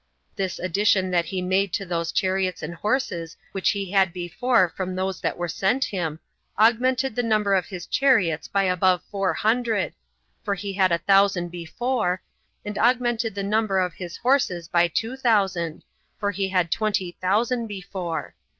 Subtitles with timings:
[0.35, 4.95] This addition that he made to those chariots and horses which he had before from
[4.95, 6.19] those that were sent him,
[6.57, 9.93] augmented the number of his chariots by above four hundred,
[10.43, 12.23] for he had a thousand before,
[12.65, 15.83] and augmented the number of his horses by two thousand,
[16.19, 18.33] for he had twenty thousand before.